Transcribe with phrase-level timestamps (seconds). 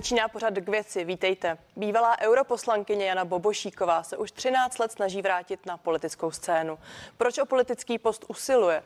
[0.00, 1.04] Začíná pořad k věci.
[1.04, 1.58] Vítejte.
[1.76, 6.78] Bývalá europoslankyně Jana Bobošíková se už 13 let snaží vrátit na politickou scénu.
[7.16, 8.82] Proč o politický post usiluje?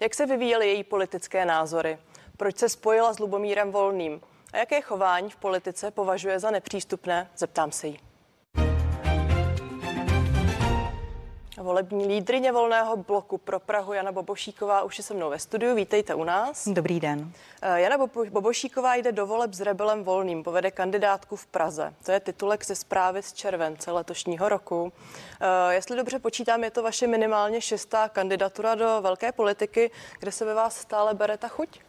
[0.00, 1.98] Jak se vyvíjely její politické názory?
[2.36, 4.20] Proč se spojila s Lubomírem Volným?
[4.52, 7.30] A jaké chování v politice považuje za nepřístupné?
[7.36, 8.07] Zeptám se jí.
[11.62, 15.74] Volební lídrině volného bloku pro Prahu Jana Bobošíková už je se mnou ve studiu.
[15.74, 16.68] Vítejte u nás.
[16.68, 17.32] Dobrý den.
[17.62, 21.94] Eh, Jana Bobošíková jde do voleb s Rebelem Volným, povede kandidátku v Praze.
[22.04, 24.92] To je titulek ze zprávy z července letošního roku.
[25.40, 30.44] Eh, jestli dobře počítám, je to vaše minimálně šestá kandidatura do velké politiky, kde se
[30.44, 31.80] ve vás stále bere ta chuť?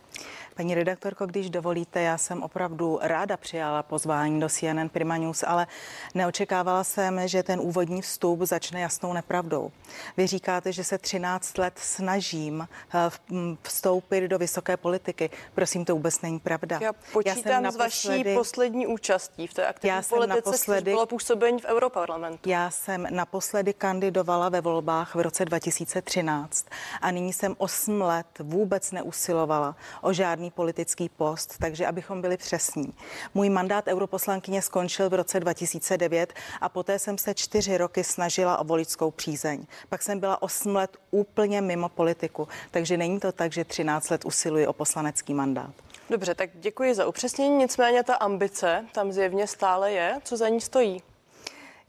[0.56, 5.68] Paní redaktorko, když dovolíte, já jsem opravdu ráda přijala pozvání do CNN Prima News, ale
[6.16, 9.72] neočekávala jsem, že ten úvodní vstup začne jasnou nepravdou.
[10.18, 15.30] Vy říkáte, že se 13 let snažím eh, vstoupit do vysoké politiky.
[15.54, 16.80] Prosím, to vůbec není pravda.
[16.82, 21.60] Já počítám já s vaší poslední účastí v té aktivní já politice, naposledy, bylo působení
[21.60, 22.50] v Europarlamentu.
[22.50, 23.39] Já jsem naposledy
[23.78, 26.66] kandidovala ve volbách v roce 2013
[27.02, 32.94] a nyní jsem 8 let vůbec neusilovala o žádný politický post, takže abychom byli přesní.
[33.34, 38.64] Můj mandát europoslankyně skončil v roce 2009 a poté jsem se čtyři roky snažila o
[38.64, 39.66] voličskou přízeň.
[39.90, 44.26] Pak jsem byla 8 let úplně mimo politiku, takže není to tak, že 13 let
[44.26, 45.72] usiluji o poslanecký mandát.
[46.10, 47.58] Dobře, tak děkuji za upřesnění.
[47.58, 50.18] Nicméně ta ambice tam zjevně stále je.
[50.24, 51.02] Co za ní stojí?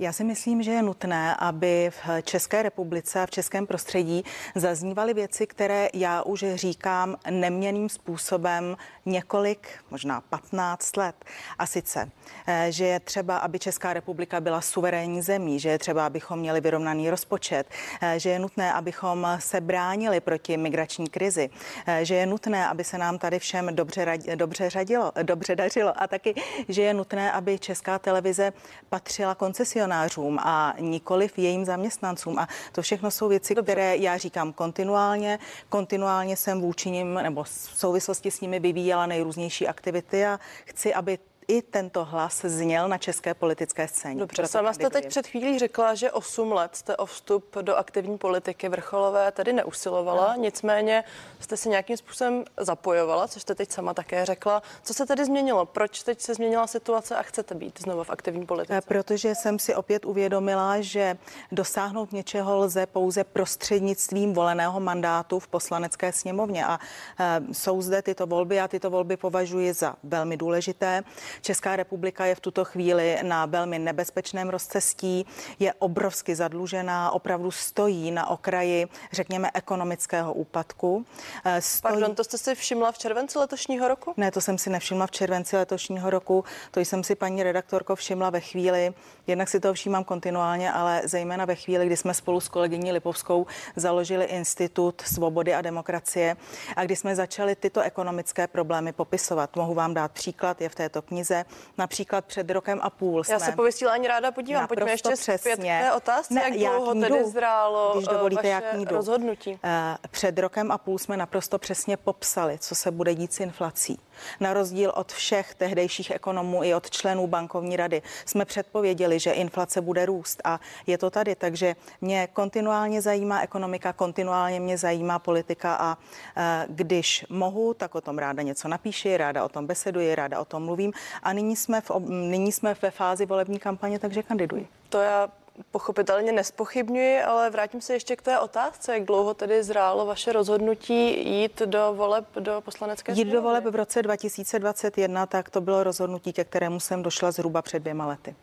[0.01, 5.15] Já si myslím, že je nutné, aby v České republice a v českém prostředí zaznívaly
[5.15, 11.25] věci, které já už říkám neměným způsobem několik, možná 15 let.
[11.59, 12.11] A sice,
[12.47, 16.61] eh, že je třeba, aby Česká republika byla suverénní zemí, že je třeba, abychom měli
[16.61, 17.67] vyrovnaný rozpočet,
[18.01, 21.51] eh, že je nutné, abychom se bránili proti migrační krizi,
[21.87, 26.06] eh, že je nutné, aby se nám tady všem dobře, dobře, řadilo, dobře dařilo a
[26.06, 26.34] taky,
[26.69, 28.53] že je nutné, aby Česká televize
[28.89, 32.39] patřila koncesionářům a nikoliv jejím zaměstnancům.
[32.39, 33.72] A to všechno jsou věci, Dobře.
[33.72, 35.39] které já říkám kontinuálně.
[35.69, 40.95] Kontinuálně jsem vůči nim nebo v souvislosti s nimi vyvíjela dělala nejrůznější aktivity a chci,
[40.95, 41.19] aby
[41.50, 44.21] i tento hlas zněl na české politické scéně.
[44.21, 48.19] Dobře, sama jste teď před chvílí řekla, že 8 let jste o vstup do aktivní
[48.19, 50.43] politiky vrcholové tedy neusilovala, no.
[50.43, 51.05] nicméně
[51.41, 54.62] jste se nějakým způsobem zapojovala, což jste teď sama také řekla.
[54.83, 55.66] Co se tedy změnilo?
[55.66, 58.77] Proč teď se změnila situace a chcete být znovu v aktivní politice?
[58.77, 61.16] Eh, protože jsem si opět uvědomila, že
[61.53, 66.78] dosáhnout něčeho lze pouze prostřednictvím voleného mandátu v poslanecké sněmovně a
[67.21, 71.03] e, jsou zde tyto volby a tyto volby považuji za velmi důležité.
[71.41, 75.27] Česká republika je v tuto chvíli na velmi nebezpečném rozcestí,
[75.59, 81.06] je obrovsky zadlužená, opravdu stojí na okraji, řekněme, ekonomického úpadku.
[81.45, 81.93] Eh, stojí...
[81.93, 84.15] Pardon, to jste si všimla v červenci letošního roku?
[84.17, 88.31] Ne, to jsem si nevšimla v červenci letošního roku, to jsem si paní redaktorko všimla
[88.31, 88.95] ve chvíli,
[89.27, 93.47] jednak si to všímám kontinuálně, ale zejména ve chvíli, kdy jsme spolu s kolegyní Lipovskou
[93.77, 96.37] založili Institut svobody a demokracie
[96.77, 99.57] a kdy jsme začali tyto ekonomické problémy popisovat.
[99.57, 101.44] Mohu vám dát příklad, je v této knize peníze.
[101.78, 103.32] Například před rokem a půl jsme.
[103.32, 104.66] Já se po vysílání ráda podívám.
[104.66, 105.38] Pojďme ještě přesně.
[105.38, 109.58] zpět k té otázce, ne, jak dlouho jak tedy zrálo když dovolíte, vaše jak rozhodnutí.
[109.64, 113.98] Eh, před rokem a půl jsme naprosto přesně popsali, co se bude dít s inflací.
[114.41, 119.81] Na rozdíl od všech tehdejších ekonomů i od členů bankovní rady jsme předpověděli, že inflace
[119.81, 125.75] bude růst a je to tady, takže mě kontinuálně zajímá ekonomika, kontinuálně mě zajímá politika
[125.75, 125.98] a
[126.36, 130.44] e, když mohu, tak o tom ráda něco napíši, ráda o tom beseduji, ráda o
[130.44, 130.92] tom mluvím
[131.22, 134.69] a nyní jsme, v, nyní jsme ve fázi volební kampaně, takže kandiduji.
[134.88, 135.28] To já
[135.71, 141.31] pochopitelně nespochybňuji, ale vrátím se ještě k té otázce, jak dlouho tedy zrálo vaše rozhodnutí
[141.31, 146.32] jít do voleb do poslanecké Jít do voleb v roce 2021, tak to bylo rozhodnutí,
[146.32, 148.34] ke kterému jsem došla zhruba před dvěma lety.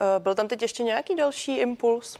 [0.00, 2.16] Eh, byl tam teď ještě nějaký další impuls?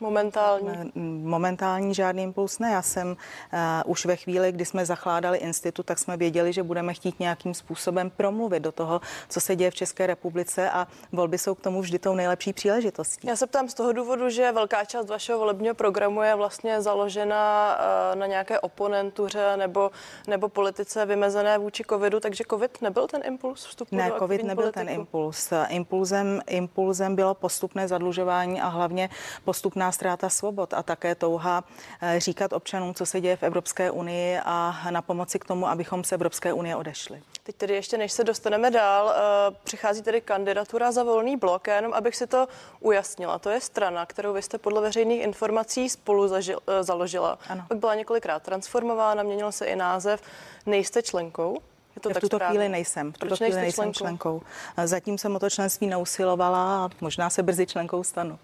[0.00, 0.92] Momentální?
[1.24, 2.70] Momentální žádný impuls ne.
[2.72, 6.94] Já jsem uh, už ve chvíli, kdy jsme zachládali institut, tak jsme věděli, že budeme
[6.94, 11.54] chtít nějakým způsobem promluvit do toho, co se děje v České republice a volby jsou
[11.54, 13.28] k tomu vždy tou nejlepší příležitostí.
[13.28, 17.76] Já se ptám z toho důvodu, že velká část vašeho volebního programu je vlastně založena
[18.12, 19.90] uh, na nějaké oponentuře nebo,
[20.26, 24.62] nebo politice vymezené vůči covidu, takže covid nebyl ten impuls vstupu Ne, do covid nebyl
[24.62, 24.86] politiku.
[24.86, 25.52] ten impuls.
[25.68, 29.08] Impulzem, impulzem bylo postupné zadlužování a hlavně
[29.44, 31.64] postupná znamená ztráta svobod a také touha
[32.00, 36.04] eh, říkat občanům, co se děje v Evropské unii a na pomoci k tomu, abychom
[36.04, 37.22] z Evropské unie odešli.
[37.42, 41.68] Teď tedy ještě, než se dostaneme dál, eh, přichází tedy kandidatura za volný blok.
[41.68, 42.48] Já jenom abych si to
[42.80, 43.38] ujasnila.
[43.38, 47.38] To je strana, kterou vy jste podle veřejných informací spolu zažil, eh, založila.
[47.48, 47.64] Ano.
[47.68, 50.20] Pak byla několikrát transformována, měnil se i název.
[50.66, 51.60] Nejste členkou?
[51.96, 52.58] Je to v tak tuto správně.
[52.58, 53.12] chvíli nejsem.
[53.12, 54.38] V tuto chvíli nejsem členkou?
[54.38, 54.42] členkou.
[54.84, 58.38] Zatím jsem o to členství neusilovala a možná se brzy členkou stanu.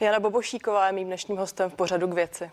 [0.00, 2.50] Jana Bobošíková je mým dnešním hostem v pořadu k věci.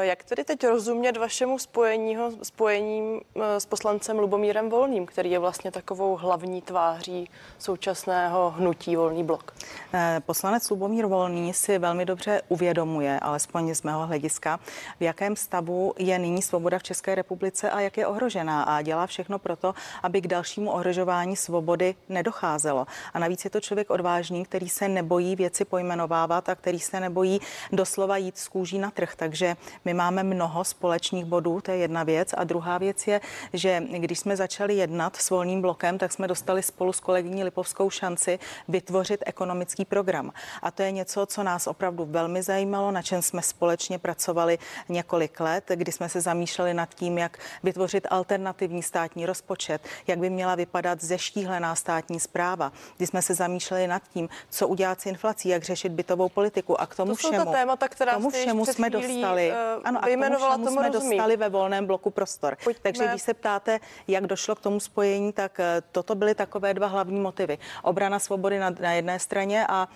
[0.00, 5.70] Jak tedy teď rozumět vašemu spojeního, spojením eh, s poslancem Lubomírem Volným, který je vlastně
[5.70, 9.54] takovou hlavní tváří současného hnutí Volný blok?
[9.94, 14.60] Eh, Poslanec Lubomír Volný si velmi dobře uvědomuje, alespoň z mého hlediska,
[15.00, 19.06] v jakém stavu je nyní svoboda v České republice a jak je ohrožená a dělá
[19.06, 22.86] všechno proto, aby k dalšímu ohrožování svobody nedocházelo.
[23.14, 27.40] A navíc je to člověk odvážný, který se nebojí věci pojmenovávat a který se nebojí
[27.72, 29.14] doslova jít z kůží na trh.
[29.16, 32.34] Takže my máme mnoho společných bodů, to je jedna věc.
[32.36, 33.20] A druhá věc je,
[33.52, 37.90] že když jsme začali jednat s volným blokem, tak jsme dostali spolu s kolegyní Lipovskou
[37.90, 38.38] šanci
[38.68, 40.32] vytvořit ekonomický program.
[40.62, 44.58] A to je něco, co nás opravdu velmi zajímalo, na čem jsme společně pracovali
[44.88, 50.30] několik let, kdy jsme se zamýšleli nad tím, jak vytvořit alternativní státní rozpočet, jak by
[50.30, 55.48] měla vypadat zeštíhlená státní zpráva, kdy jsme se zamýšleli nad tím, co udělat s inflací,
[55.48, 58.30] jak řešit bytovou politiku a k tomu To jsou ta všemu, témata, která k tomu
[58.30, 59.49] všemu jsme dostali.
[59.50, 62.56] Eh, ano, a k tomu vyjmenovala, tomu jsme dostali ve volném bloku prostor.
[62.64, 66.74] Pojďme- Takže když se ptáte, jak došlo k tomu spojení, tak eh, toto byly takové
[66.74, 67.58] dva hlavní motivy.
[67.82, 69.88] Obrana svobody na, na jedné straně a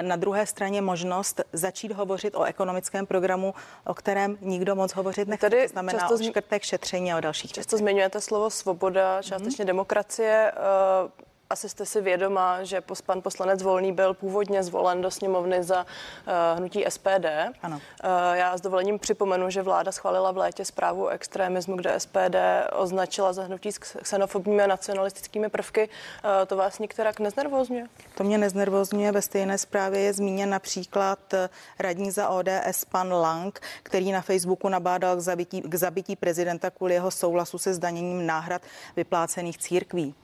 [0.00, 3.54] na druhé straně možnost začít hovořit o ekonomickém programu,
[3.86, 5.50] o kterém nikdo moc hovořit nechce.
[5.50, 9.64] Tady to znamená často o škrtech, šetření a o dalších Často zmiňujete slovo svoboda, částečně
[9.64, 10.52] demokracie.
[10.52, 15.86] eh, Asi jste si vědoma, že pan poslanec Volný byl původně zvolen do sněmovny za
[15.86, 17.26] uh, hnutí SPD.
[17.62, 17.76] Ano.
[17.76, 22.36] Uh, já s dovolením připomenu, že vláda schválila v létě zprávu o extremismu, kde SPD
[22.72, 25.88] označila za hnutí s xenofobními a nacionalistickými prvky.
[25.88, 27.86] Uh, to vás některak neznervozňuje?
[28.14, 29.12] To mě neznervozňuje.
[29.12, 31.48] Ve stejné zprávě je zmíněn například eh,
[31.78, 36.94] radní za ODS pan Lang, který na Facebooku nabádal k zabití, k zabití prezidenta kvůli
[36.94, 38.62] jeho souhlasu se zdaněním náhrad
[38.96, 40.14] vyplácených církví.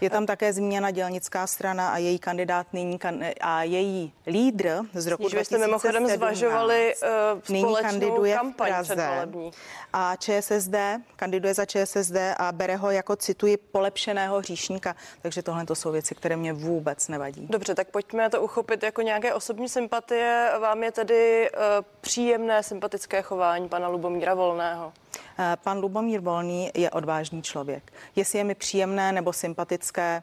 [0.00, 5.06] Je tam také zmíněna dělnická strana a její kandidát nyní kan- a její lídr z
[5.06, 6.94] roku Že jste 2017 mimochodem zvažovali
[7.34, 9.50] uh, nyní kandiduje v kampaň Praze předvolební.
[9.92, 10.74] a ČSSD,
[11.16, 14.96] kandiduje za ČSSD a bere ho jako, cituji, polepšeného hříšníka.
[15.22, 17.46] Takže tohle to jsou věci, které mě vůbec nevadí.
[17.50, 20.50] Dobře, tak pojďme to uchopit jako nějaké osobní sympatie.
[20.60, 21.60] Vám je tedy uh,
[22.00, 24.92] příjemné, sympatické chování pana Lubomíra Volného.
[25.38, 27.92] Eh, Pan Lubomír Volný je odvážný člověk.
[28.16, 30.22] Jestli je mi příjemné nebo sympatické,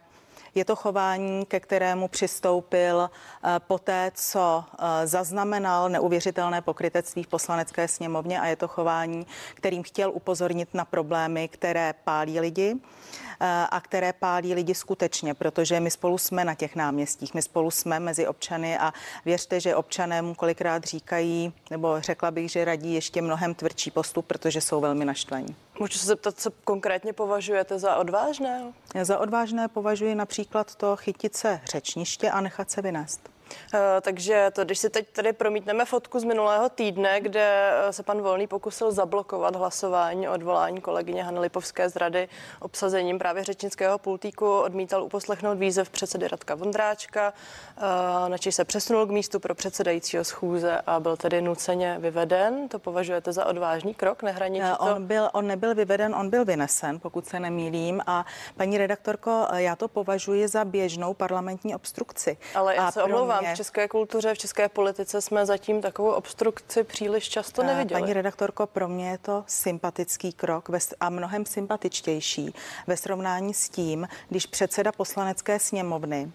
[0.55, 7.87] je to chování, ke kterému přistoupil eh, poté, co eh, zaznamenal neuvěřitelné pokrytectví v poslanecké
[7.87, 13.81] sněmovně a je to chování, kterým chtěl upozornit na problémy, které pálí lidi eh, a
[13.81, 18.27] které pálí lidi skutečně, protože my spolu jsme na těch náměstích, my spolu jsme mezi
[18.27, 18.93] občany a
[19.25, 24.25] věřte, že občané mu kolikrát říkají, nebo řekla bych, že radí ještě mnohem tvrdší postup,
[24.25, 25.55] protože jsou velmi naštvaní.
[25.79, 28.73] Můžu se zeptat, co konkrétně považujete za odvážného?
[28.95, 33.32] Já za odvážné považuji například to chytit se řečniště a nechat se vynést.
[33.73, 38.03] Eh, Takže to, když si teď tady promítneme fotku z minulého týdne, kde eh, se
[38.03, 42.29] pan Volný pokusil zablokovat hlasování o odvolání kolegyně Hany Lipovské z rady
[42.59, 47.33] obsazením právě řečnického pultíku, odmítal uposlechnout výzev předsedy Radka Vondráčka,
[47.77, 52.69] eh, načež se přesunul k místu pro předsedajícího schůze a byl tedy nuceně vyveden.
[52.69, 54.23] To považujete za odvážný krok?
[54.23, 54.95] Nehraničí Eh, to?
[54.95, 58.01] On, byl, on nebyl vyveden, on byl vynesen, pokud se nemýlím.
[58.07, 58.25] A
[58.57, 62.37] paní redaktorko, já to považuji za běžnou parlamentní obstrukci.
[62.55, 66.83] Ale já a se omlouvám, v české kultuře, v české politice jsme zatím takovou obstrukci
[66.83, 68.01] příliš často Eh, neviděli.
[68.01, 70.69] Paní redaktorko, pro mě je to sympatický krok
[70.99, 72.53] a mnohem sympatičtější
[72.87, 76.31] ve srovnání s tím, když předseda poslanecké sněmovny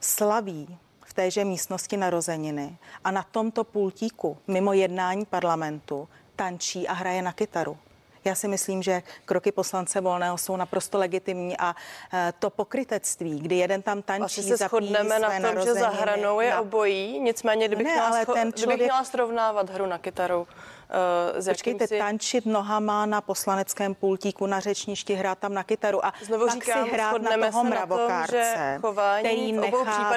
[0.00, 7.22] slaví v téže místnosti narozeniny a na tomto pultíku mimo jednání parlamentu tančí a hraje
[7.22, 7.78] na kytaru.
[8.24, 11.74] Já si myslím, že kroky poslance Volného jsou naprosto legitimní a
[12.14, 16.40] eh, to pokrytectví, kdy jeden tam tančí, Asi se shodneme na tom, že za hranou
[16.40, 19.86] je na obojí, nicméně kdybych, Ne, měla, ale scho- ten kdybych člověk- měla srovnávat hru
[19.86, 20.46] na kytaru
[21.38, 21.98] s Počkejte, jakýmsi...
[21.98, 26.84] tančit nohama na poslaneckém pultíku, na řečništi, hrát tam na kytaru a Znovu pak říkám,
[26.84, 28.78] si hrát na toho tom, mravokárce, že
[29.20, 30.14] který nechává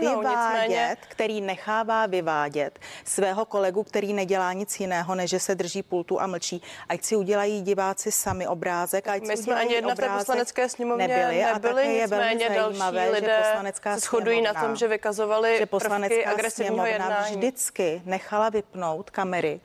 [0.00, 5.82] vyvádět, nicméně- který nechává vyvádět svého kolegu, který nedělá nic jiného, než že se drží
[5.82, 6.62] pultu a mlčí.
[6.88, 10.68] Ať si udělají diváci sami obrázek, ať My si jsme ani jedna v té poslanecké
[10.68, 14.54] sněmovně nebyli, a nebyli, také je velmi další zajímavé, že lidé poslanecká se shodují na
[14.54, 17.36] tom, že vykazovali že prvky poslanecká agresivního sněmovna jednání.
[17.36, 19.60] vždycky nechala vypnout kamery,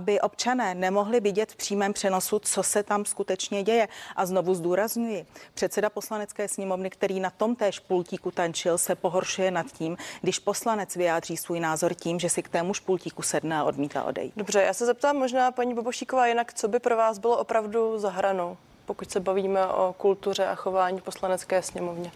[0.00, 3.88] aby občané nemohli vidět v přímém přenosu, co se tam skutečně děje.
[4.16, 9.66] A znovu zdůrazňuji, předseda poslanecké sněmovny, který na tom též pultíku tančil, se pohoršuje nad
[9.66, 14.04] tím, když poslanec vyjádří svůj názor tím, že si k témuž pultíku sedne a odmítá
[14.04, 14.32] odejít.
[14.36, 18.10] Dobře, já se zeptám možná paní Bobošíková jinak, co by pro vás bylo opravdu za
[18.10, 22.12] hranou, pokud se bavíme o kultuře a chování poslanecké sněmovně?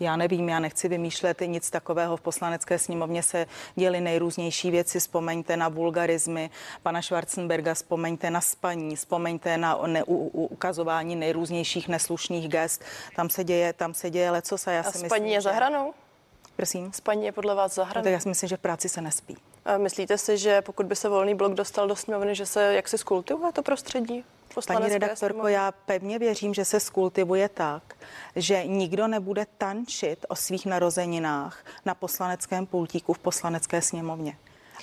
[0.00, 2.16] Já nevím, já nechci vymýšlet nic takového.
[2.16, 5.00] V poslanecké sněmovně se děly nejrůznější věci.
[5.00, 6.50] Vzpomeňte na vulgarizmy
[6.82, 12.82] pana Schwarzenberga, vzpomeňte na spaní, vzpomeňte na ne, u, u, ukazování nejrůznějších neslušných gest.
[13.16, 15.52] Tam se děje, tam se děje lecos a já a si spaní myslím, je za
[15.52, 15.94] hranou?
[16.56, 16.92] Prosím?
[16.92, 18.00] Spaní je podle vás za hranou?
[18.00, 19.36] No, tak já si myslím, že v práci se nespí.
[19.64, 22.88] A myslíte si, že pokud by se volný blok dostal do sněmovny, že se jak
[22.88, 24.24] se skultivuje to prostředí?
[24.66, 27.82] Paní redaktorko, já pevně věřím, že se skultivuje tak,
[28.36, 34.36] že nikdo nebude tančit o svých narozeninách na poslaneckém pultíku v poslanecké sněmovně.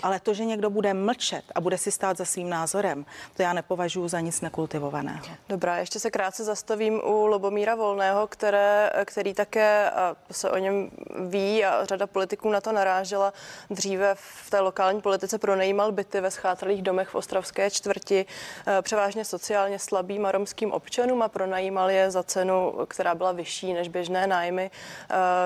[0.04, 3.54] Ale to, že někdo bude mlčet a bude si stát za svým názorem, to já
[3.54, 5.26] nepovažuji za nic nekultivovaného.
[5.50, 9.92] Dobrá, ještě se krátce zastavím u Lobomíra Volného, které, který také
[10.32, 10.92] se o něm
[11.28, 13.34] ví a řada politiků na to narážela.
[13.70, 18.26] Dříve v té lokální politice pronajímal byty ve schátralých domech v Ostravské čtvrti,
[18.68, 23.74] e, převážně sociálně slabým a romským občanům a pronajímal je za cenu, která byla vyšší
[23.74, 24.72] než běžné nájmy.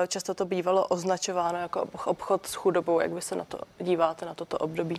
[0.04, 3.00] E, často to bývalo označováno jako obchod s chudobou.
[3.00, 4.96] Jak vy se na to díváte, na toto období?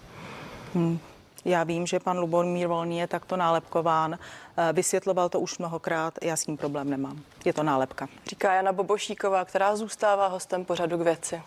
[0.73, 0.99] Hmm.
[1.45, 4.19] Já vím, že pan Lubomír Volný je takto nálepkován.
[4.57, 7.21] Eh, vysvětloval to už mnohokrát, já s tím problém nemám.
[7.45, 8.07] Je to nálepka.
[8.27, 11.41] Říká Jana Bobošíková, která zůstává hostem pořadu k věci.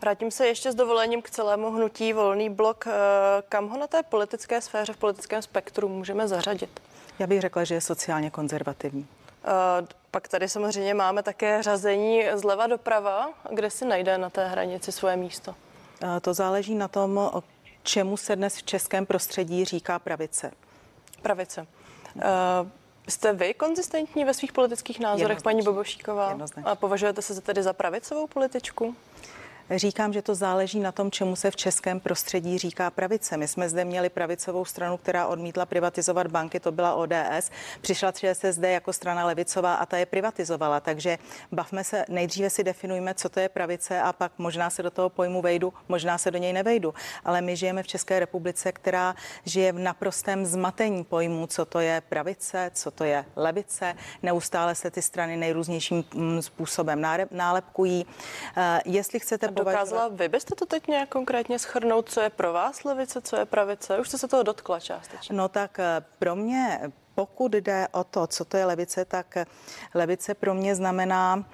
[0.00, 2.84] Vrátím se ještě s dovolením k celému hnutí Volný blok.
[2.86, 2.92] Eh,
[3.48, 6.80] kam ho na té politické sféře, v politickém spektru můžeme zařadit?
[7.18, 9.06] Já bych řekla, že je sociálně konzervativní.
[9.44, 14.92] Eh, pak tady samozřejmě máme také řazení zleva doprava, kde si najde na té hranici
[14.92, 15.54] svoje místo.
[16.02, 17.30] Eh, to záleží na tom,
[17.82, 20.50] čemu se dnes v českém prostředí říká pravice.
[21.22, 21.66] Pravice.
[22.14, 22.22] Uh,
[23.08, 26.38] jste vy konzistentní ve svých politických názorech, paní Bobošíková?
[26.64, 28.96] A považujete se tedy za pravicovou političku?
[29.76, 33.36] Říkám, že to záleží na tom, čemu se v českém prostředí říká pravice.
[33.36, 37.50] My jsme zde měli pravicovou stranu, která odmítla privatizovat banky, to byla ODS.
[37.80, 40.80] Přišla ČSSD jako strana levicová a ta je privatizovala.
[40.80, 41.18] Takže
[41.52, 45.08] bavme se, nejdříve si definujme, co to je pravice a pak možná se do toho
[45.08, 46.94] pojmu vejdu, možná se do něj nevejdu.
[47.24, 52.02] Ale my žijeme v České republice, která žije v naprostém zmatení pojmů, co to je
[52.08, 53.94] pravice, co to je levice.
[54.22, 58.06] Neustále se ty strany nejrůznějším mm, způsobem nálepkují.
[58.56, 62.84] Eh, jestli chcete dokázala, vy byste to teď nějak konkrétně schrnout, co je pro vás
[62.84, 63.98] levice, co je pravice?
[63.98, 65.36] Už jste se toho dotkla částečně.
[65.36, 66.80] No tak eh, pro mě,
[67.14, 69.34] pokud jde o to, co to je levice, tak
[69.94, 71.44] levice pro mě znamená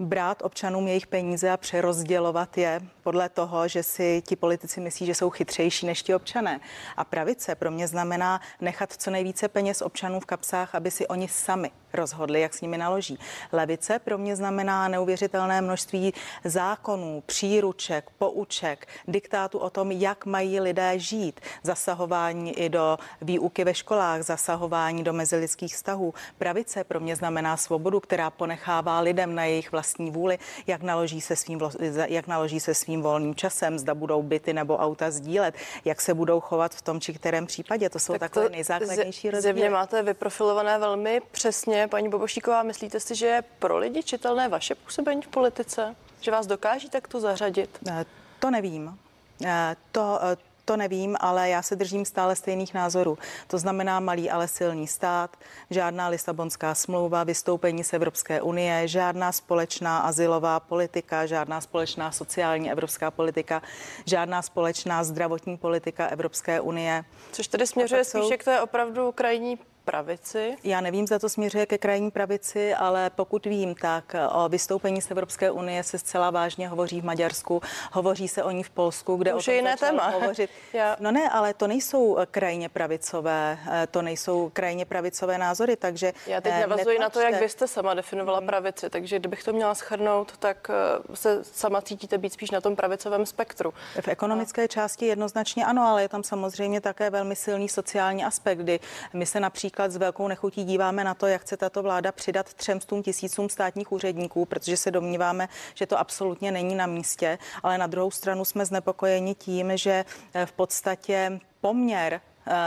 [0.00, 5.14] brát občanům jejich peníze a přerozdělovat je podle toho, že si ti politici myslí, že
[5.14, 6.60] jsou chytřejší než ti občané.
[6.96, 11.28] A pravice pro mě znamená nechat co nejvíce peněz občanů v kapsách, aby si oni
[11.28, 13.18] sami rozhodli, jak s nimi naloží.
[13.52, 16.14] Levice pro mě znamená neuvěřitelné množství
[16.44, 23.74] zákonů, příruček, pouček, diktátu o tom, jak mají lidé žít, zasahování i do výuky ve
[23.74, 26.14] školách, zasahování do mezilidských vztahů.
[26.38, 31.36] Pravice pro mě znamená svobodu, která ponechává lidem na jejich vlastní vůli, jak naloží se
[31.36, 31.60] svým,
[32.08, 35.54] jak naloží se svým volným časem, zda budou byty nebo auta sdílet,
[35.84, 37.90] jak se budou chovat v tom či kterém případě.
[37.90, 39.42] To jsou tak takové to nejzákladnější rozdíly.
[39.42, 44.74] Zjevně máte vyprofilované velmi přesně paní Bobošíková, myslíte si, že je pro lidi čitelné vaše
[44.74, 45.96] působení v politice?
[46.20, 47.78] Že vás dokáží takto zařadit?
[47.90, 48.04] Eh,
[48.38, 48.98] to nevím.
[49.44, 53.18] Eh, to, eh, to nevím, ale já se držím stále stejných názorů.
[53.46, 55.36] To znamená malý, ale silný stát,
[55.70, 63.10] žádná Lisabonská smlouva, vystoupení z Evropské unie, žádná společná asilová politika, žádná společná sociální evropská
[63.10, 63.62] politika,
[64.06, 67.04] žádná společná zdravotní politika Evropské unie.
[67.32, 69.58] Což tedy směřuje spíše k té opravdu krajní
[69.90, 70.56] pravici?
[70.64, 75.10] Já nevím, za to směřuje ke krajní pravici, ale pokud vím, tak o vystoupení z
[75.10, 79.34] Evropské unie se zcela vážně hovoří v Maďarsku, hovoří se o ní v Polsku, kde
[79.34, 80.08] Už o tom je jiné téma.
[80.08, 80.50] Hovořit.
[80.72, 80.96] Já...
[81.00, 86.40] No ne, ale to nejsou krajně pravicové, eh, to nejsou krajně pravicové názory, takže Já
[86.40, 87.02] teď eh, navazuji netlačte.
[87.02, 88.46] na to, jak vy jste sama definovala hmm.
[88.46, 92.76] pravici, takže kdybych to měla schrnout, tak eh, se sama cítíte být spíš na tom
[92.76, 93.74] pravicovém spektru.
[94.00, 98.80] V ekonomické části jednoznačně ano, ale je tam samozřejmě také velmi silný sociální aspekt, kdy
[99.12, 102.54] my se například například s velkou nechutí díváme na to, jak chce tato vláda přidat
[102.54, 107.78] třem stům tisícům státních úředníků, protože se domníváme, že to absolutně není na místě, ale
[107.78, 112.20] na druhou stranu jsme znepokojeni tím, že eh, v podstatě poměr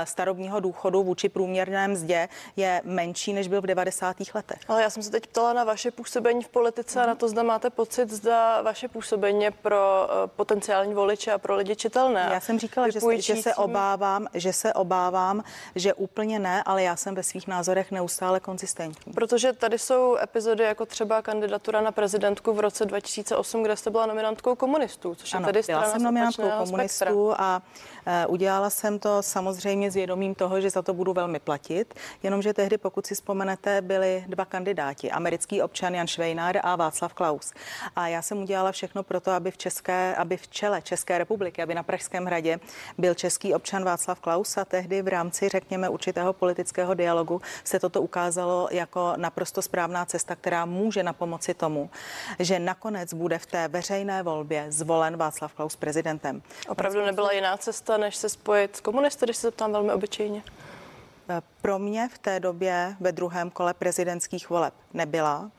[0.03, 4.15] starobního důchodu vůči průměrné mzdě je menší, než byl v 90.
[4.33, 4.59] letech.
[4.67, 7.43] Ale já jsem se teď ptala na vaše působení v politice a na to, zda
[7.43, 12.29] máte pocit, zda vaše působení je pro eh, potenciální voliče a pro lidi čitelné.
[12.33, 15.43] Já jsem říkala, že se, že se obávám, že se obávám,
[15.75, 19.13] že úplně ne, ale já jsem ve svých názorech neustále konzistentní.
[19.13, 24.05] Protože tady jsou epizody jako třeba kandidatura na prezidentku v roce 2008, kde jste byla
[24.05, 27.45] nominantkou komunistů, což ano, je tedy byla jsem nominantkou komunistů spektra.
[27.45, 27.61] a
[28.05, 32.53] e, udělala jsem to samozřejmě s vědomím toho, že za to budu velmi platit, jenomže
[32.53, 37.53] tehdy, pokud si vzpomenete, byli dva kandidáti, americký občan Jan Švejnár a Václav Klaus.
[37.95, 41.63] A já jsem udělala všechno pro to, aby v, České, aby v čele České republiky,
[41.63, 42.59] aby na Pražském hradě
[42.97, 48.01] byl český občan Václav Klaus a tehdy v rámci, řekněme, určitého politického dialogu se toto
[48.01, 51.89] ukázalo jako naprosto správná cesta, která může na pomoci tomu,
[52.39, 56.41] že nakonec bude v té veřejné volbě zvolen Václav Klaus prezidentem.
[56.67, 60.43] Opravdu nebyla jiná cesta, než se spojit s komunisty, když se zeptám velmi obyčejně?
[61.29, 65.51] Eh, pro mě v té době ve druhém kole prezidentských voleb nebyla.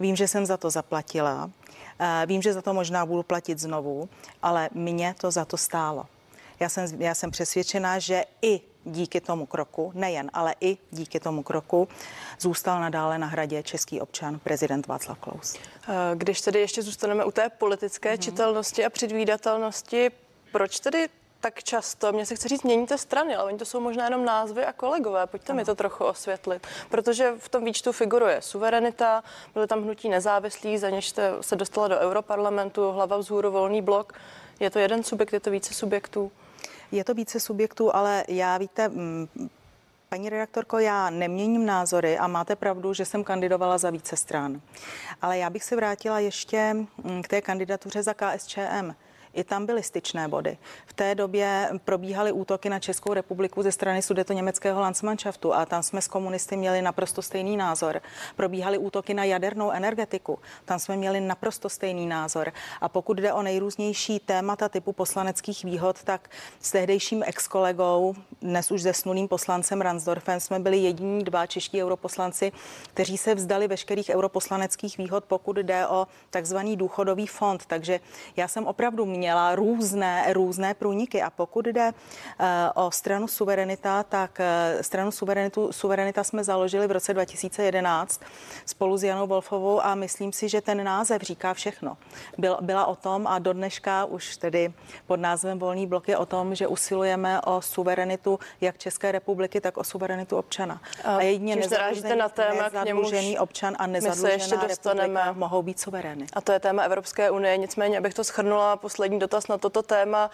[0.00, 1.50] Vím, že jsem za to zaplatila.
[1.98, 4.08] Eh, vím, že za to možná budu platit znovu,
[4.42, 6.06] ale mě to za to stálo.
[6.60, 11.42] Já jsem, já jsem přesvědčená, že i díky tomu kroku, nejen, ale i díky tomu
[11.42, 11.88] kroku,
[12.40, 15.54] zůstal nadále na hradě český občan prezident Václav Klaus.
[15.54, 18.24] Eh, když tedy ještě zůstaneme u té politické mm-hmm.
[18.24, 20.10] čitelnosti a předvídatelnosti,
[20.52, 21.08] proč tedy
[21.42, 24.64] tak často, mě se chce říct, měníte strany, ale oni to jsou možná jenom názvy
[24.64, 25.26] a kolegové.
[25.26, 25.56] Pojďte ano.
[25.56, 30.90] mi to trochu osvětlit, protože v tom výčtu figuruje suverenita, byly tam hnutí nezávislí, za
[30.90, 34.12] něž jste se dostala do Europarlamentu, hlava vzhůru, volný blok.
[34.60, 36.32] Je to jeden subjekt, je to více subjektů?
[36.92, 39.28] Je to více subjektů, ale já víte, mm,
[40.08, 44.60] Paní redaktorko, já neměním názory a máte pravdu, že jsem kandidovala za více stran.
[45.22, 48.92] Ale já bych se vrátila ještě mm, k té kandidatuře za KSČM.
[49.34, 50.58] I tam byly styčné body.
[50.86, 55.82] V té době probíhaly útoky na Českou republiku ze strany sudeto německého Landsmannschaftu a tam
[55.82, 58.00] jsme s komunisty měli naprosto stejný názor.
[58.36, 60.38] Probíhaly útoky na jadernou energetiku.
[60.64, 62.52] Tam jsme měli naprosto stejný názor.
[62.80, 68.82] A pokud jde o nejrůznější témata typu poslaneckých výhod, tak s tehdejším ex-kolegou, dnes už
[68.82, 72.52] zesnulým poslancem Ransdorfem, jsme byli jediní dva čeští europoslanci,
[72.94, 77.66] kteří se vzdali veškerých europoslaneckých výhod, pokud jde o takzvaný důchodový fond.
[77.66, 78.00] Takže
[78.36, 81.22] já jsem opravdu měla různé, různé průniky.
[81.22, 86.90] A pokud jde uh, o stranu Suverenita, tak uh, stranu Suverenitu, Suverenita jsme založili v
[86.90, 88.20] roce 2011
[88.66, 91.96] spolu s Janou Wolfovou a myslím si, že ten název říká všechno.
[92.38, 94.72] Byl, byla o tom a do dneška už tedy
[95.06, 99.76] pod názvem Volný blok je o tom, že usilujeme o suverenitu jak České republiky, tak
[99.76, 100.80] o suverenitu občana.
[101.04, 106.26] A, a jedině nezadlužený, na téma, nezadlužený občan a nezadlužená republika mohou být suverény.
[106.32, 107.56] A to je téma Evropské unie.
[107.56, 110.30] Nicméně, abych to schrnula, poslední poslední dotaz na toto téma.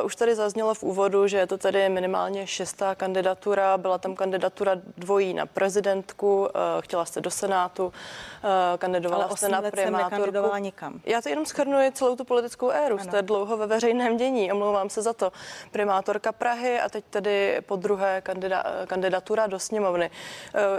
[0.00, 3.78] Uh, už tady zaznělo v úvodu, že je to tedy minimálně šestá kandidatura.
[3.78, 6.48] Byla tam kandidatura dvojí na prezidentku, uh,
[6.80, 7.92] chtěla jste do Senátu, uh,
[8.78, 10.56] kandidovala Ale jste na primátorku.
[10.58, 11.00] nikam.
[11.04, 12.94] Já to jenom schrnuji celou tu politickou éru.
[12.94, 13.04] Ano.
[13.04, 15.32] Jste dlouho ve veřejném dění, omlouvám se za to.
[15.70, 20.10] Primátorka Prahy a teď tedy po druhé kandida, kandidatura do sněmovny.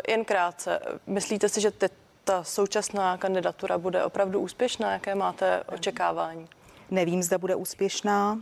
[0.07, 1.89] Jen krátce, myslíte si, že ty
[2.23, 4.91] ta současná kandidatura bude opravdu úspěšná?
[4.91, 6.47] Jaké máte očekávání?
[6.91, 8.41] Nevím, zda bude úspěšná.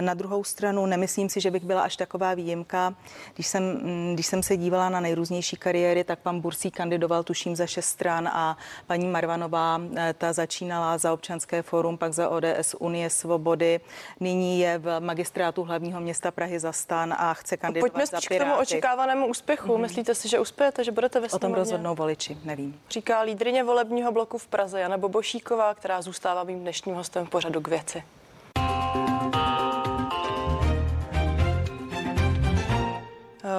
[0.00, 2.94] Na druhou stranu nemyslím si, že bych byla až taková výjimka.
[3.34, 7.56] Když jsem, mm, když jsem se dívala na nejrůznější kariéry, tak pan Bursí kandidoval tuším
[7.56, 12.74] za šest stran a paní Marvanová eh, ta začínala za občanské fórum, pak za ODS
[12.78, 13.80] Unie svobody.
[14.20, 18.44] Nyní je v magistrátu hlavního města Prahy za stan a chce kandidovat Pojďme za Piráty.
[18.44, 19.68] k tomu očekávanému úspěchu.
[19.68, 19.80] Mm-hmm.
[19.80, 22.80] Myslíte si, že uspějete, že budete ve O tom rozhodnou voliči, nevím.
[22.90, 27.60] Říká lídrině volebního bloku v Praze Jana Bobošíková, která zůstává mým dnešním hostem v pořadu
[27.60, 28.02] k věci.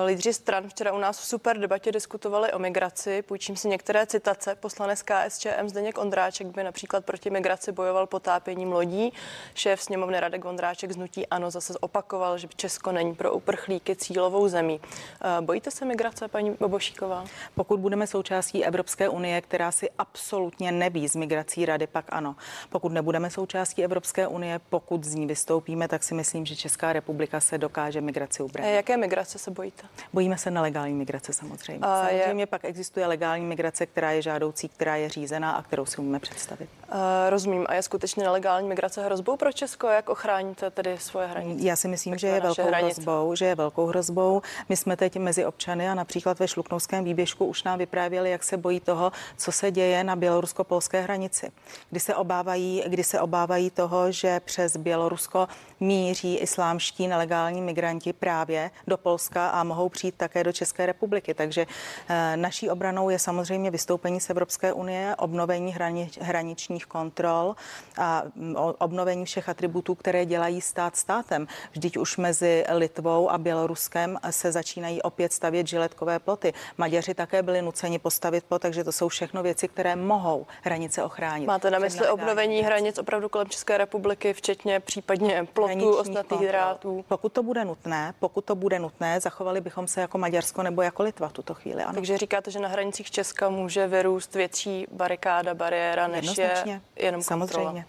[0.05, 3.21] Lídři stran včera u nás v super debatě diskutovali o migraci.
[3.21, 4.55] Půjčím si některé citace.
[4.55, 9.13] Poslanec KSČM Zdeněk Ondráček by například proti migraci bojoval potápěním lodí.
[9.53, 14.47] Šéf sněmovny Radek Ondráček z Nutí Ano zase opakoval, že Česko není pro uprchlíky cílovou
[14.47, 14.81] zemí.
[15.21, 17.25] Eh, bojíte se migrace, paní Bobošíková?
[17.55, 22.35] Pokud budeme součástí Evropské unie, která si absolutně nebí z migrací rady, pak ano.
[22.69, 27.39] Pokud nebudeme součástí Evropské unie, pokud z ní vystoupíme, tak si myslím, že Česká republika
[27.39, 28.75] se dokáže migraci ubránit.
[28.75, 29.76] Jaké migrace se bojíte?
[30.13, 31.79] Bojíme se nelegální migrace samozřejmě.
[31.87, 35.85] A je- samozřejmě pak existuje legální migrace, která je žádoucí, která je řízená a kterou
[35.85, 36.69] si umíme představit.
[36.91, 36.97] Uh,
[37.29, 37.65] rozumím.
[37.69, 39.87] A je skutečně nelegální migrace hrozbou pro Česko?
[39.87, 41.67] Jak ochráníte tedy svoje hranice?
[41.67, 43.01] Já si myslím, že je velkou hranice.
[43.01, 44.41] hrozbou, že je velkou hrozbou.
[44.69, 48.57] My jsme teď mezi občany a například ve Šluknovském výběžku už nám vyprávěli, jak se
[48.57, 51.51] bojí toho, co se děje na bělorusko-polské hranici.
[51.89, 55.47] Kdy se obávají, kdy se obávají toho, že přes Bělorusko
[55.79, 61.33] míří islámští nelegální migranti právě do Polska a mohou přijít také do České republiky.
[61.33, 61.65] Takže
[62.09, 67.55] eh, naší obranou je samozřejmě vystoupení z Evropské unie, obnovení hrani, hraničních kontrol
[67.97, 71.47] a mm, obnovení všech atributů, které dělají stát státem.
[71.71, 76.53] Vždyť už mezi Litvou a Běloruskem se začínají opět stavět žiletkové ploty.
[76.77, 81.45] Maďaři také byli nuceni postavit plot, takže to jsou všechno věci, které mohou hranice ochránit.
[81.45, 85.97] Máte na mysli obnovení hranic opravdu kolem České republiky, včetně případně plotů,
[86.37, 86.47] kontrol.
[86.47, 87.05] drátů?
[87.07, 91.03] Pokud to bude nutné, pokud to bude nutné, zachovali bychom se jako Maďarsko nebo jako
[91.03, 91.83] Litva v tuto chvíli.
[91.83, 91.93] Ano.
[91.93, 97.47] Takže říkáte, že na hranicích Česka může vyrůst větší barikáda, bariéra, než je jenom kontrola.
[97.47, 97.85] Samozřejmě.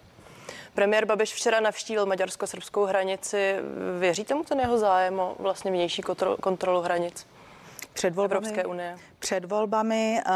[0.74, 3.56] Premiér Babiš včera navštívil maďarsko-srbskou hranici.
[3.98, 7.26] Věříte mu ten jeho zájem o vlastně vnější kontro- kontrolu hranic
[7.98, 8.98] Před volbami, Evropské unie?
[9.18, 10.32] Před volbami eh,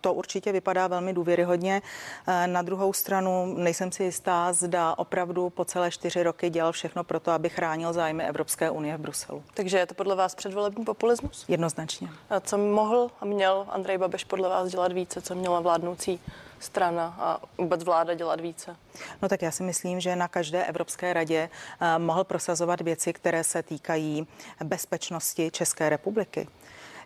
[0.00, 1.82] to určitě vypadá velmi důvěryhodně.
[2.26, 7.04] Eh, Na druhou stranu nejsem si jistá, zda opravdu po celé čtyři roky dělal všechno
[7.04, 9.42] pro to, aby chránil zájmy Evropské unie v Bruselu.
[9.54, 11.44] Takže je to podle vás předvolební populismus?
[11.48, 12.08] Jednoznačně.
[12.30, 15.22] A co mohl a měl Andrej Babiš podle vás dělat více?
[15.22, 16.20] Co měla vládnoucí
[16.60, 18.76] strana a vůbec vláda dělat více?
[19.22, 23.44] No tak já si myslím, že na každé Evropské radě eh, mohl prosazovat věci, které
[23.44, 24.26] se týkají
[24.64, 26.48] bezpečnosti České republiky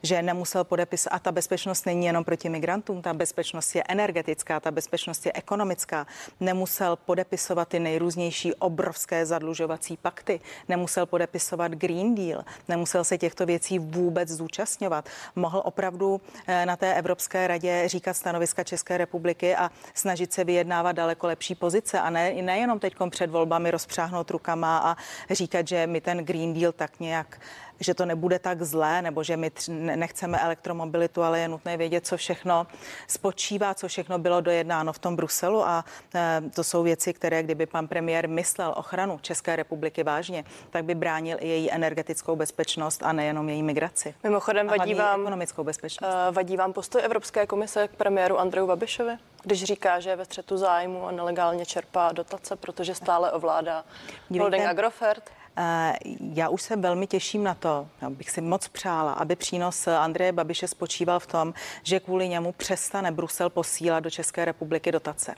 [0.03, 1.17] že nemusel podepisovat.
[1.17, 6.07] A ta bezpečnost není jenom proti migrantům, ta bezpečnost je energetická, ta bezpečnost je ekonomická.
[6.41, 13.79] Nemusel podepisovat ty nejrůznější obrovské zadlužovací pakty, nemusel podepisovat Green Deal, nemusel se těchto věcí
[13.79, 15.09] vůbec zúčastňovat.
[15.37, 20.93] Mohl opravdu eh, na té Evropské radě říkat stanoviska České republiky a snažit se vyjednávat
[20.93, 24.97] daleko lepší pozice a ne, nejenom teď před volbami rozpřáhnout rukama a
[25.31, 27.41] říkat, že my ten Green Deal tak nějak
[27.83, 31.77] že to nebude tak zlé, nebo že my tř- ne- nechceme elektromobilitu, ale je nutné
[31.77, 32.67] vědět, co všechno
[33.09, 37.67] spočívá, co všechno bylo dojednáno v tom Bruselu a eh, to jsou věci, které kdyby
[37.67, 43.13] pan premiér myslel ochranu České republiky vážně, tak by bránil i její energetickou bezpečnost a
[43.13, 44.15] nejenom její migraci.
[44.23, 46.15] Mimochodem vadí vám, ekonomickou bezpečnost.
[46.29, 49.13] eh, vadí vám postoj Evropské komise k premiéru Andreju Babišovi,
[49.45, 53.85] když říká, že je ve střetu zájmu a nelegálně čerpá dotace, protože stále ovládá
[54.29, 54.43] Dívejte.
[54.43, 55.31] holding Agrofert?
[55.57, 55.93] Eh,
[56.35, 60.69] Já už se velmi těším na to, bych si moc přála, aby přínos Andreje Babiše
[60.69, 65.35] spočíval v tom, že kvůli němu přestane Brusel posílat do České republiky dotace.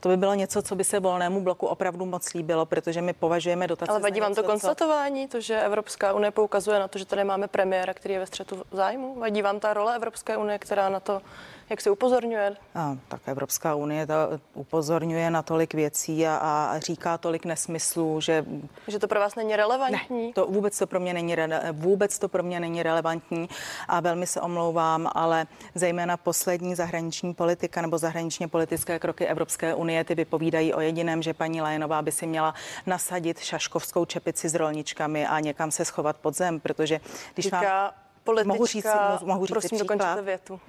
[0.00, 3.66] To by bylo něco, co by se volnému bloku opravdu moc líbilo, protože my považujeme
[3.66, 6.98] dotace Ale vadí vám to něco, co- konstatování, to, že Evropská unie poukazuje na to,
[6.98, 9.20] že tady máme premiéra, který je ve střetu zájmu?
[9.20, 11.22] Vadí vám ta role Evropské unie, která na to,
[11.70, 12.56] jak se upozorňuje?
[12.74, 14.12] A, tak Evropská unie to
[14.54, 18.44] upozorňuje na tolik věcí a, a říká tolik nesmyslů, že
[18.88, 20.26] Že to pro vás není relevantní?
[20.26, 21.36] Ne, to vůbec to pro mě není
[21.72, 23.48] vůbec to pro mě není relevantní
[23.88, 30.04] a velmi se omlouvám, ale zejména poslední zahraniční politika nebo zahraničně politické kroky Evropské unie
[30.04, 32.54] ty vypovídají o jediném, že paní Lajenová by si měla
[32.86, 37.00] nasadit šaškovskou čepici s rolničkami a někam se schovat pod zem, protože
[37.34, 38.86] když vám Říká politička, mohu říct,
[39.24, 40.20] mohu říct prosím, příklad?
[40.20, 40.60] větu.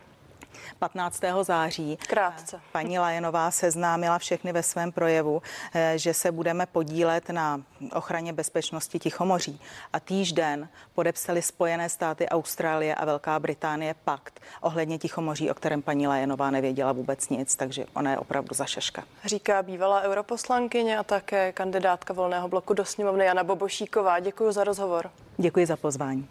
[0.79, 1.21] 15.
[1.41, 2.61] září Krátce.
[2.71, 5.41] Paní Lajenová seznámila všechny ve svém projevu,
[5.73, 7.61] eh, že se budeme podílet na
[7.93, 9.61] ochraně bezpečnosti Tichomoří.
[9.93, 15.81] A týž den podepsali Spojené státy, Austrálie a Velká Británie pakt ohledně Tichomoří, o kterém
[15.81, 19.03] paní Lajenová nevěděla vůbec nic, takže ona je opravdu zašeška.
[19.25, 24.19] Říká bývalá europoslankyně a také kandidátka volného bloku do sněmovny Jana Bobošíková.
[24.19, 25.11] Děkuji za rozhovor.
[25.37, 26.27] Děkuji za pozvání.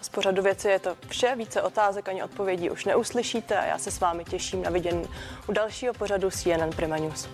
[0.00, 3.90] Z pořadu věci je to vše, více otázek ani odpovědí už neuslyšíte a já se
[3.90, 5.04] s vámi těším na vidění
[5.46, 7.28] u dalšího pořadu CNN Prima News.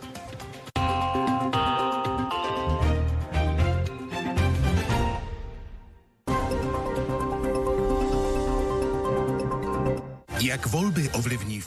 [10.41, 11.61] Jak volby ovlivní